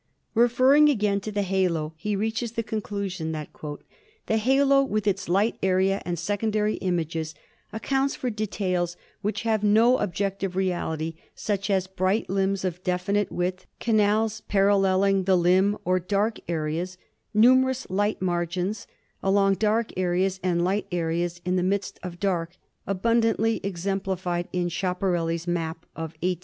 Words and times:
Referring 0.33 0.89
again 0.89 1.19
to 1.19 1.31
the 1.31 1.43
halo 1.43 1.93
he 1.95 2.15
reaches 2.15 2.53
the 2.53 2.63
conclusion 2.63 3.33
that— 3.33 3.49
"The 4.25 4.37
halo 4.37 4.81
with 4.81 5.05
its 5.05 5.29
light 5.29 5.59
area 5.61 6.01
and 6.03 6.17
secondary 6.17 6.77
image 6.77 7.15
ac 7.15 7.33
counts 7.83 8.15
for 8.15 8.31
details 8.31 8.97
which 9.21 9.43
have 9.43 9.63
no 9.63 9.99
objective 9.99 10.55
reality, 10.55 11.17
such 11.35 11.69
as 11.69 11.85
bright 11.85 12.31
limbs 12.31 12.65
of 12.65 12.83
definite 12.83 13.31
width, 13.31 13.67
canals 13.79 14.41
paralleling 14.47 15.25
the 15.25 15.35
limb 15.37 15.77
or 15.85 15.99
dark 15.99 16.39
areas, 16.49 16.97
numerous 17.31 17.87
light 17.87 18.19
margins 18.23 18.87
along 19.21 19.53
dark 19.53 19.91
areas 19.95 20.39
and 20.41 20.63
light 20.63 20.87
areas 20.91 21.41
in 21.45 21.57
the 21.57 21.61
midst 21.61 21.99
of 22.01 22.19
dark, 22.19 22.57
abundantly 22.87 23.59
exempli 23.59 24.17
fied 24.17 24.47
in 24.51 24.67
Schiaparelli's 24.67 25.45
map 25.45 25.85
of 25.95 26.15
1881 26.25 26.29
82." 26.29 26.39